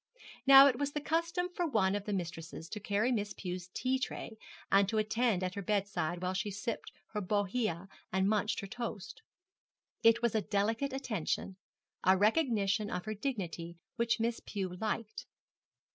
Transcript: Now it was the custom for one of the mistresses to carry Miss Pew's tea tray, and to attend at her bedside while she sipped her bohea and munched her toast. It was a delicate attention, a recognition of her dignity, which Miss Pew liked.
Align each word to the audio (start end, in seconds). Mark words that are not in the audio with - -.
Now 0.47 0.65
it 0.65 0.79
was 0.79 0.93
the 0.93 0.99
custom 0.99 1.47
for 1.53 1.67
one 1.67 1.93
of 1.93 2.05
the 2.05 2.11
mistresses 2.11 2.67
to 2.69 2.79
carry 2.79 3.11
Miss 3.11 3.35
Pew's 3.37 3.67
tea 3.71 3.99
tray, 3.99 4.35
and 4.71 4.89
to 4.89 4.97
attend 4.97 5.43
at 5.43 5.53
her 5.53 5.61
bedside 5.61 6.23
while 6.23 6.33
she 6.33 6.49
sipped 6.49 6.91
her 7.13 7.21
bohea 7.21 7.87
and 8.11 8.27
munched 8.27 8.61
her 8.61 8.67
toast. 8.67 9.21
It 10.01 10.23
was 10.23 10.33
a 10.33 10.41
delicate 10.41 10.91
attention, 10.91 11.57
a 12.03 12.17
recognition 12.17 12.89
of 12.89 13.05
her 13.05 13.13
dignity, 13.13 13.77
which 13.97 14.19
Miss 14.19 14.39
Pew 14.39 14.75
liked. 14.75 15.27